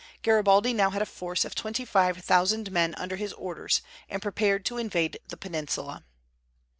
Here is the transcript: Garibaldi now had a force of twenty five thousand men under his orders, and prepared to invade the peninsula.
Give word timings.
Garibaldi 0.23 0.73
now 0.73 0.89
had 0.89 1.03
a 1.03 1.05
force 1.05 1.45
of 1.45 1.53
twenty 1.53 1.85
five 1.85 2.17
thousand 2.17 2.71
men 2.71 2.95
under 2.95 3.17
his 3.17 3.33
orders, 3.33 3.83
and 4.09 4.19
prepared 4.19 4.65
to 4.65 4.79
invade 4.79 5.19
the 5.27 5.37
peninsula. 5.37 6.03